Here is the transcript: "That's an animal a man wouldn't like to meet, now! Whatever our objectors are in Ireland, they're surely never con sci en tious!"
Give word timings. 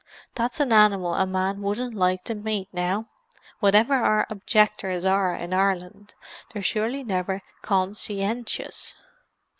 "That's 0.33 0.59
an 0.59 0.73
animal 0.73 1.13
a 1.13 1.27
man 1.27 1.61
wouldn't 1.61 1.93
like 1.93 2.23
to 2.23 2.33
meet, 2.33 2.69
now! 2.73 3.07
Whatever 3.59 3.93
our 3.93 4.25
objectors 4.31 5.05
are 5.05 5.35
in 5.35 5.53
Ireland, 5.53 6.15
they're 6.51 6.63
surely 6.63 7.03
never 7.03 7.43
con 7.61 7.91
sci 7.93 8.17
en 8.23 8.43
tious!" 8.43 8.95